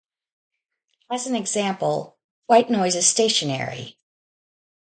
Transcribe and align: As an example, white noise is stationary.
As 1.11 1.27
an 1.27 1.35
example, 1.35 2.17
white 2.47 2.71
noise 2.71 2.95
is 2.95 3.05
stationary. 3.07 3.99